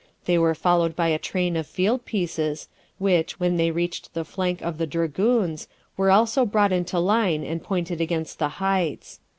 They 0.25 0.39
were 0.39 0.55
followed 0.55 0.95
by 0.95 1.09
a 1.09 1.19
train 1.19 1.55
of 1.55 1.67
field 1.67 2.05
pieces, 2.05 2.67
which, 2.97 3.39
when 3.39 3.57
they 3.57 3.69
reached 3.69 4.15
the 4.15 4.25
flank 4.25 4.63
of 4.63 4.79
the 4.79 4.87
dragoons, 4.87 5.67
were 5.95 6.09
also 6.09 6.43
brought 6.43 6.71
into 6.73 6.97
line 6.97 7.43
and 7.43 7.61
pointed 7.61 8.01
against 8.01 8.39
the 8.39 8.49
heights. 8.49 9.19